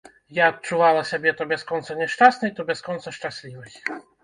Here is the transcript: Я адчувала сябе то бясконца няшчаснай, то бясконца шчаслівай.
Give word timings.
Я 0.35 0.45
адчувала 0.53 1.03
сябе 1.09 1.33
то 1.41 1.47
бясконца 1.51 1.99
няшчаснай, 2.01 2.55
то 2.59 2.67
бясконца 2.73 3.15
шчаслівай. 3.21 3.81